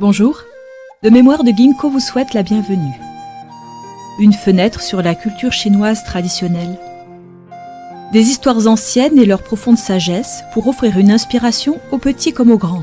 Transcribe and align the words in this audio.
Bonjour, 0.00 0.42
le 1.04 1.10
mémoire 1.10 1.44
de 1.44 1.52
Ginkgo 1.52 1.88
vous 1.88 2.00
souhaite 2.00 2.34
la 2.34 2.42
bienvenue. 2.42 2.98
Une 4.18 4.32
fenêtre 4.32 4.80
sur 4.80 5.02
la 5.02 5.14
culture 5.14 5.52
chinoise 5.52 6.02
traditionnelle. 6.02 6.80
Des 8.12 8.22
histoires 8.22 8.66
anciennes 8.66 9.20
et 9.20 9.24
leur 9.24 9.40
profonde 9.44 9.78
sagesse 9.78 10.42
pour 10.52 10.66
offrir 10.66 10.98
une 10.98 11.12
inspiration 11.12 11.78
aux 11.92 11.98
petits 11.98 12.32
comme 12.32 12.50
aux 12.50 12.58
grands. 12.58 12.82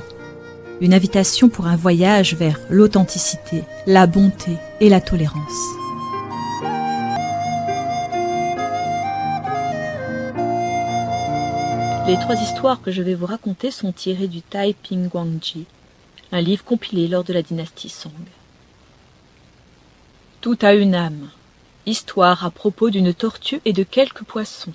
Une 0.80 0.94
invitation 0.94 1.50
pour 1.50 1.68
un 1.68 1.76
voyage 1.76 2.36
vers 2.36 2.62
l'authenticité, 2.70 3.66
la 3.88 4.08
bonté 4.08 4.54
et 4.80 4.88
la 4.88 5.02
tolérance. 5.02 5.68
Les 12.08 12.18
trois 12.20 12.36
histoires 12.36 12.82
que 12.82 12.92
je 12.92 13.02
vais 13.02 13.16
vous 13.16 13.26
raconter 13.26 13.70
sont 13.70 13.92
tirées 13.92 14.28
du 14.28 14.42
Tai 14.42 14.74
Ping 14.82 15.10
Guangji, 15.10 15.66
un 16.32 16.42
livre 16.42 16.64
compilé 16.64 17.08
lors 17.08 17.24
de 17.24 17.34
la 17.34 17.42
dynastie 17.42 17.90
Song. 17.90 18.12
Tout 20.40 20.58
a 20.62 20.74
une 20.74 20.96
âme. 20.96 21.30
Histoire 21.86 22.46
à 22.46 22.52
propos 22.52 22.90
d'une 22.90 23.14
tortue 23.14 23.62
et 23.66 23.74
de 23.74 23.84
quelques 23.84 24.24
poissons. 24.24 24.74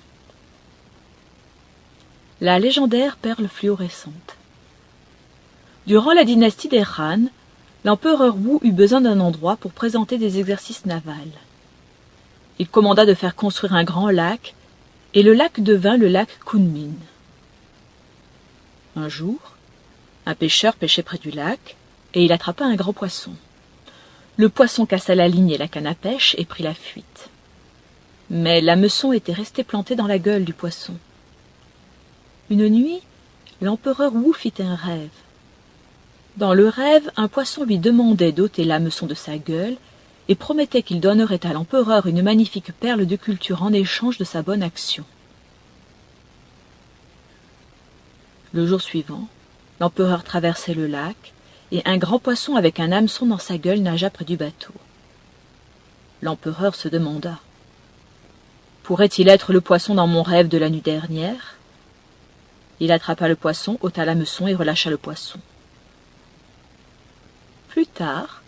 La 2.41 2.59
légendaire 2.59 3.17
perle 3.17 3.47
fluorescente. 3.47 4.37
Durant 5.87 6.13
la 6.13 6.25
dynastie 6.25 6.67
des 6.67 6.83
Han, 6.97 7.29
l'empereur 7.85 8.35
Wu 8.35 8.59
eut 8.61 8.73
besoin 8.73 9.01
d'un 9.01 9.19
endroit 9.19 9.55
pour 9.55 9.71
présenter 9.71 10.17
des 10.17 10.37
exercices 10.37 10.85
navals. 10.85 11.31
Il 12.59 12.67
commanda 12.67 13.05
de 13.05 13.13
faire 13.13 13.35
construire 13.35 13.73
un 13.73 13.83
grand 13.83 14.09
lac, 14.09 14.53
et 15.13 15.23
le 15.23 15.33
lac 15.33 15.61
devint 15.61 15.97
le 15.97 16.07
lac 16.07 16.29
Kunmin. 16.45 16.91
Un 18.95 19.09
jour, 19.09 19.56
un 20.27 20.35
pêcheur 20.35 20.75
pêchait 20.75 21.03
près 21.03 21.17
du 21.17 21.31
lac, 21.31 21.77
et 22.13 22.25
il 22.25 22.33
attrapa 22.33 22.65
un 22.65 22.75
grand 22.75 22.91
poisson. 22.91 23.31
Le 24.35 24.49
poisson 24.49 24.85
cassa 24.85 25.15
la 25.15 25.29
ligne 25.29 25.51
et 25.51 25.57
la 25.57 25.69
canne 25.69 25.87
à 25.87 25.95
pêche 25.95 26.35
et 26.37 26.43
prit 26.43 26.63
la 26.63 26.73
fuite. 26.73 27.29
Mais 28.29 28.59
l'hameçon 28.59 29.13
était 29.13 29.31
resté 29.31 29.63
planté 29.63 29.95
dans 29.95 30.05
la 30.05 30.19
gueule 30.19 30.43
du 30.43 30.51
poisson. 30.51 30.95
Une 32.49 32.67
nuit, 32.67 32.99
l'empereur 33.61 34.13
Wu 34.13 34.33
fit 34.33 34.53
un 34.59 34.75
rêve. 34.75 35.07
Dans 36.35 36.53
le 36.53 36.67
rêve, 36.67 37.09
un 37.15 37.29
poisson 37.29 37.63
lui 37.63 37.79
demandait 37.79 38.33
d'ôter 38.33 38.65
l'hameçon 38.65 39.05
de 39.05 39.15
sa 39.15 39.37
gueule 39.37 39.77
et 40.27 40.35
promettait 40.35 40.83
qu'il 40.83 40.99
donnerait 40.99 41.45
à 41.45 41.53
l'empereur 41.53 42.05
une 42.05 42.21
magnifique 42.21 42.73
perle 42.73 43.05
de 43.05 43.15
culture 43.15 43.63
en 43.63 43.71
échange 43.71 44.17
de 44.17 44.25
sa 44.25 44.41
bonne 44.41 44.61
action. 44.61 45.05
Le 48.51 48.67
jour 48.67 48.81
suivant, 48.81 49.29
l'empereur 49.79 50.23
traversait 50.23 50.73
le 50.73 50.87
lac, 50.87 51.33
et 51.71 51.81
un 51.85 51.97
grand 51.97 52.19
poisson 52.19 52.55
avec 52.55 52.79
un 52.79 52.91
hameçon 52.91 53.25
dans 53.25 53.37
sa 53.37 53.57
gueule 53.57 53.81
nagea 53.81 54.09
près 54.09 54.25
du 54.25 54.37
bateau. 54.37 54.73
L'empereur 56.21 56.75
se 56.75 56.87
demanda 56.87 57.39
Pourrait-il 58.83 59.27
être 59.27 59.51
le 59.51 59.61
poisson 59.61 59.95
dans 59.95 60.07
mon 60.07 60.23
rêve 60.23 60.47
de 60.47 60.57
la 60.57 60.69
nuit 60.69 60.81
dernière? 60.81 61.55
Il 62.79 62.91
attrapa 62.91 63.27
le 63.27 63.35
poisson, 63.35 63.77
ôta 63.81 64.05
l'hameçon 64.05 64.47
et 64.47 64.55
relâcha 64.55 64.89
le 64.89 64.97
poisson. 64.97 65.39
Plus 67.67 67.87
tard, 67.87 68.41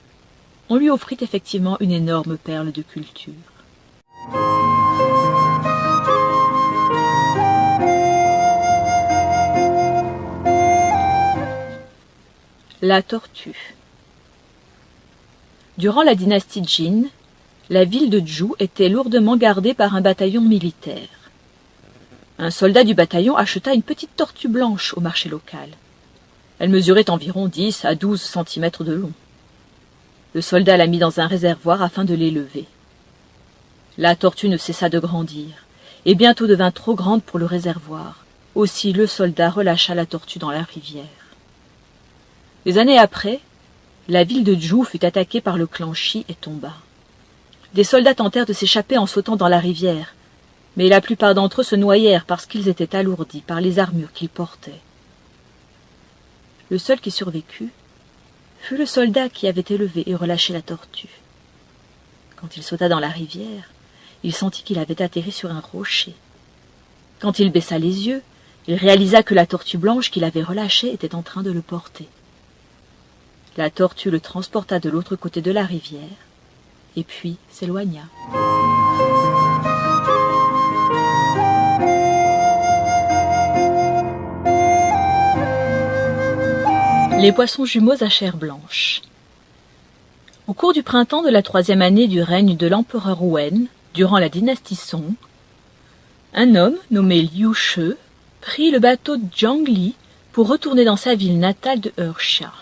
on 0.70 0.78
lui 0.78 0.90
offrit 0.90 1.18
effectivement 1.22 1.78
une 1.80 1.92
énorme 1.92 2.38
perle 2.38 2.72
de 2.72 2.82
culture. 2.82 3.34
La 12.82 13.02
tortue 13.02 13.76
Durant 15.78 16.02
la 16.02 16.16
dynastie 16.16 16.64
Jin, 16.64 17.10
la 17.70 17.84
ville 17.84 18.10
de 18.10 18.26
Zhou 18.26 18.56
était 18.58 18.88
lourdement 18.88 19.36
gardée 19.36 19.74
par 19.74 19.96
un 19.96 20.02
bataillon 20.02 20.40
militaire. 20.40 21.10
Un 22.38 22.52
soldat 22.52 22.86
du 22.86 22.94
bataillon 22.94 23.36
acheta 23.36 23.74
une 23.74 23.84
petite 23.84 24.16
tortue 24.16 24.48
blanche 24.48 24.94
au 24.96 25.02
marché 25.02 25.28
local. 25.28 25.68
Elle 26.60 26.70
mesurait 26.70 27.10
environ 27.10 27.50
dix 27.50 27.84
à 27.84 27.96
douze 27.96 28.22
centimètres 28.22 28.86
de 28.86 28.94
long. 28.94 29.12
Le 30.34 30.40
soldat 30.40 30.78
la 30.78 30.88
mit 30.88 31.00
dans 31.00 31.20
un 31.20 31.28
réservoir 31.28 31.82
afin 31.82 32.06
de 32.06 32.16
l'élever. 32.16 32.66
La 33.98 34.16
tortue 34.16 34.48
ne 34.48 34.56
cessa 34.56 34.88
de 34.88 35.00
grandir, 35.00 35.66
et 36.06 36.16
bientôt 36.16 36.48
devint 36.48 36.72
trop 36.72 36.96
grande 36.96 37.24
pour 37.24 37.40
le 37.40 37.46
réservoir. 37.46 38.24
Aussi 38.56 38.94
le 38.94 39.06
soldat 39.06 39.50
relâcha 39.50 39.96
la 39.96 40.06
tortue 40.06 40.40
dans 40.40 40.52
la 40.52 40.64
rivière. 40.64 41.29
Des 42.66 42.78
années 42.78 42.98
après, 42.98 43.40
la 44.08 44.24
ville 44.24 44.44
de 44.44 44.56
Zhou 44.56 44.84
fut 44.84 45.06
attaquée 45.06 45.40
par 45.40 45.58
le 45.58 45.68
clan 45.68 45.94
Shi 45.94 46.26
et 46.28 46.34
tomba. 46.34 46.74
Des 47.74 47.84
soldats 47.84 48.16
tentèrent 48.16 48.46
de 48.46 48.54
s'échapper 48.54 48.98
en 48.98 49.06
sautant 49.06 49.36
dans 49.36 49.48
la 49.48 49.60
rivière, 49.60 50.16
mais 50.76 50.90
la 50.90 51.02
plupart 51.02 51.36
d'entre 51.36 51.62
eux 51.62 51.64
se 51.64 51.76
noyèrent 51.76 52.26
parce 52.26 52.46
qu'ils 52.46 52.68
étaient 52.68 52.96
alourdis 52.96 53.42
par 53.42 53.62
les 53.62 53.80
armures 53.80 54.12
qu'ils 54.14 54.30
portaient. 54.30 54.82
Le 56.70 56.78
seul 56.78 57.00
qui 57.00 57.12
survécut 57.12 57.70
fut 58.60 58.78
le 58.78 58.86
soldat 58.86 59.30
qui 59.30 59.48
avait 59.48 59.66
élevé 59.70 60.04
et 60.08 60.16
relâché 60.16 60.54
la 60.54 60.62
tortue. 60.62 61.22
Quand 62.36 62.58
il 62.58 62.64
sauta 62.64 62.90
dans 62.90 63.00
la 63.00 63.10
rivière, 63.10 63.70
il 64.24 64.34
sentit 64.34 64.64
qu'il 64.64 64.80
avait 64.80 65.02
atterri 65.02 65.32
sur 65.32 65.52
un 65.52 65.60
rocher. 65.62 66.14
Quand 67.20 67.40
il 67.40 67.52
baissa 67.52 67.78
les 67.78 68.08
yeux, 68.08 68.22
il 68.68 68.76
réalisa 68.76 69.24
que 69.24 69.34
la 69.34 69.46
tortue 69.46 69.78
blanche 69.78 70.12
qu'il 70.12 70.24
avait 70.24 70.44
relâchée 70.44 70.94
était 70.94 71.16
en 71.16 71.22
train 71.22 71.44
de 71.44 71.52
le 71.52 71.62
porter. 71.62 72.08
La 73.60 73.70
tortue 73.70 74.10
le 74.10 74.22
transporta 74.22 74.80
de 74.80 74.90
l'autre 74.90 75.18
côté 75.18 75.42
de 75.42 75.52
la 75.52 75.66
rivière, 75.66 76.00
et 76.96 77.04
puis 77.04 77.36
s'éloigna. 77.52 78.04
Les 87.20 87.34
poissons 87.34 87.66
jumeaux 87.66 88.02
à 88.02 88.08
chair 88.08 88.38
blanche. 88.38 89.02
Au 90.48 90.54
cours 90.54 90.72
du 90.72 90.82
printemps 90.82 91.22
de 91.22 91.30
la 91.30 91.42
troisième 91.42 91.82
année 91.82 92.08
du 92.08 92.22
règne 92.22 92.56
de 92.56 92.68
l'empereur 92.68 93.22
Wen, 93.22 93.68
durant 93.94 94.20
la 94.20 94.30
dynastie 94.30 94.78
Song, 94.78 95.16
un 96.34 96.56
homme 96.56 96.78
nommé 96.92 97.24
Liu 97.24 97.54
She 97.54 97.98
prit 98.40 98.72
le 98.72 98.80
bateau 98.80 99.18
Jiangli 99.36 99.96
pour 100.32 100.48
retourner 100.48 100.86
dans 100.86 100.96
sa 100.96 101.14
ville 101.14 101.40
natale 101.40 101.82
de 101.82 101.92
Ersha. 101.98 102.54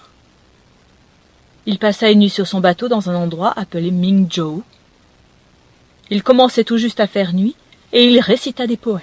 Il 1.69 1.79
passa 1.79 2.09
une 2.09 2.19
nuit 2.19 2.29
sur 2.29 2.47
son 2.47 2.61
bateau 2.61 2.88
dans 2.88 3.09
un 3.09 3.16
endroit 3.16 3.53
appelé 3.57 3.91
Mingzhou. 3.91 4.63
Il 6.09 6.23
commençait 6.23 6.63
tout 6.63 6.78
juste 6.78 7.01
à 7.01 7.07
faire 7.07 7.33
nuit, 7.33 7.55
et 7.91 8.07
il 8.07 8.22
récita 8.22 8.67
des 8.67 8.78
poèmes. 8.78 9.01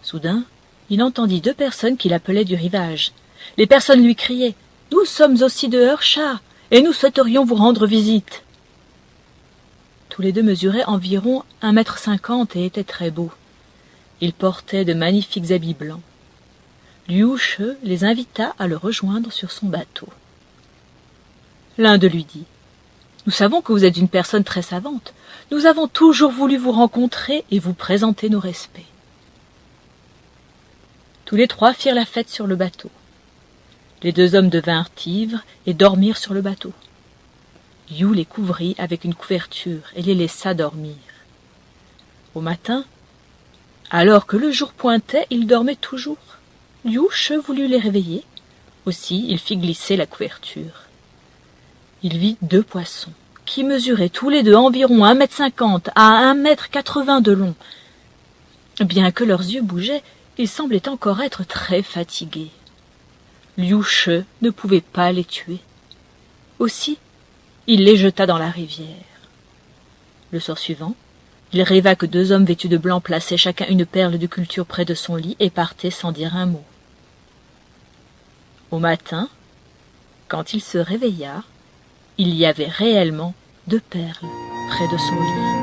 Soudain, 0.00 0.44
il 0.90 1.02
entendit 1.02 1.40
deux 1.40 1.54
personnes 1.54 1.96
qui 1.96 2.08
l'appelaient 2.08 2.44
du 2.44 2.54
rivage. 2.54 3.10
Les 3.56 3.66
personnes 3.66 4.04
lui 4.04 4.14
criaient 4.14 4.54
Nous 4.92 5.04
sommes 5.04 5.42
aussi 5.42 5.68
de 5.68 5.80
Hersha, 5.80 6.40
et 6.70 6.82
nous 6.82 6.92
souhaiterions 6.92 7.44
vous 7.44 7.56
rendre 7.56 7.88
visite. 7.88 8.44
Tous 10.10 10.22
les 10.22 10.30
deux 10.30 10.44
mesuraient 10.44 10.84
environ 10.84 11.42
un 11.62 11.72
mètre 11.72 11.98
cinquante 11.98 12.54
et 12.54 12.64
étaient 12.64 12.84
très 12.84 13.10
beaux. 13.10 13.32
Ils 14.20 14.32
portaient 14.32 14.84
de 14.84 14.94
magnifiques 14.94 15.50
habits 15.50 15.74
blancs. 15.74 16.00
Liu 17.08 17.36
She 17.36 17.62
les 17.82 18.04
invita 18.04 18.54
à 18.60 18.68
le 18.68 18.76
rejoindre 18.76 19.32
sur 19.32 19.50
son 19.50 19.66
bateau. 19.66 20.08
L'un 21.78 21.96
d'eux 21.96 22.08
lui 22.08 22.24
dit 22.24 22.44
Nous 23.26 23.32
savons 23.32 23.62
que 23.62 23.70
vous 23.70 23.84
êtes 23.84 23.96
une 23.96 24.08
personne 24.08 24.42
très 24.42 24.62
savante. 24.62 25.14
Nous 25.52 25.64
avons 25.64 25.86
toujours 25.86 26.32
voulu 26.32 26.56
vous 26.56 26.72
rencontrer 26.72 27.44
et 27.52 27.60
vous 27.60 27.72
présenter 27.72 28.28
nos 28.28 28.40
respects. 28.40 28.84
Tous 31.24 31.36
les 31.36 31.46
trois 31.46 31.72
firent 31.72 31.94
la 31.94 32.04
fête 32.04 32.28
sur 32.28 32.48
le 32.48 32.56
bateau. 32.56 32.90
Les 34.02 34.10
deux 34.10 34.34
hommes 34.34 34.48
devinrent 34.48 34.90
ivres 35.06 35.44
et 35.66 35.74
dormirent 35.74 36.18
sur 36.18 36.34
le 36.34 36.40
bateau. 36.40 36.72
Yu 37.92 38.12
les 38.12 38.24
couvrit 38.24 38.74
avec 38.78 39.04
une 39.04 39.14
couverture 39.14 39.82
et 39.94 40.02
les 40.02 40.16
laissa 40.16 40.54
dormir. 40.54 40.96
Au 42.34 42.40
matin, 42.40 42.84
alors 43.90 44.26
que 44.26 44.36
le 44.36 44.50
jour 44.50 44.72
pointait, 44.72 45.26
ils 45.30 45.46
dormaient 45.46 45.76
toujours. 45.76 46.18
Liu 46.84 47.08
She 47.12 47.32
voulut 47.32 47.68
les 47.68 47.78
réveiller. 47.78 48.24
Aussi, 48.84 49.26
il 49.28 49.38
fit 49.38 49.56
glisser 49.56 49.96
la 49.96 50.06
couverture 50.06 50.87
il 52.02 52.18
vit 52.18 52.36
deux 52.42 52.62
poissons, 52.62 53.12
qui 53.44 53.64
mesuraient 53.64 54.08
tous 54.08 54.30
les 54.30 54.42
deux 54.42 54.54
environ 54.54 55.04
un 55.04 55.14
mètre 55.14 55.34
cinquante 55.34 55.90
à 55.94 56.06
un 56.06 56.34
mètre 56.34 56.70
quatre-vingts 56.70 57.20
de 57.20 57.32
long. 57.32 57.54
Bien 58.80 59.10
que 59.10 59.24
leurs 59.24 59.42
yeux 59.42 59.62
bougeaient, 59.62 60.02
ils 60.36 60.48
semblaient 60.48 60.88
encore 60.88 61.20
être 61.20 61.44
très 61.44 61.82
fatigués. 61.82 62.50
Liu 63.56 63.82
ne 64.40 64.50
pouvait 64.50 64.80
pas 64.80 65.10
les 65.10 65.24
tuer. 65.24 65.58
Aussi, 66.60 66.98
il 67.66 67.84
les 67.84 67.96
jeta 67.96 68.26
dans 68.26 68.38
la 68.38 68.50
rivière. 68.50 68.86
Le 70.30 70.38
soir 70.38 70.58
suivant, 70.58 70.94
il 71.52 71.62
rêva 71.62 71.96
que 71.96 72.06
deux 72.06 72.30
hommes 72.30 72.44
vêtus 72.44 72.68
de 72.68 72.76
blanc 72.76 73.00
plaçaient 73.00 73.36
chacun 73.36 73.66
une 73.68 73.86
perle 73.86 74.18
de 74.18 74.26
culture 74.26 74.66
près 74.66 74.84
de 74.84 74.94
son 74.94 75.16
lit 75.16 75.36
et 75.40 75.50
partaient 75.50 75.90
sans 75.90 76.12
dire 76.12 76.36
un 76.36 76.46
mot. 76.46 76.64
Au 78.70 78.78
matin, 78.78 79.28
Quand 80.28 80.52
il 80.52 80.60
se 80.60 80.76
réveilla, 80.76 81.42
il 82.18 82.34
y 82.34 82.44
avait 82.44 82.66
réellement 82.66 83.32
deux 83.68 83.80
perles 83.80 84.28
près 84.70 84.86
de 84.88 84.98
son 84.98 85.14
lit. 85.14 85.58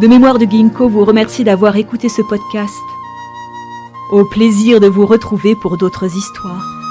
De 0.00 0.06
mémoire 0.06 0.38
de 0.38 0.44
Ginkgo 0.44 0.88
vous 0.88 1.04
remercie 1.04 1.42
d'avoir 1.42 1.76
écouté 1.76 2.08
ce 2.08 2.22
podcast. 2.22 2.72
Au 4.12 4.24
plaisir 4.24 4.78
de 4.78 4.86
vous 4.86 5.06
retrouver 5.06 5.56
pour 5.60 5.76
d'autres 5.76 6.06
histoires. 6.16 6.83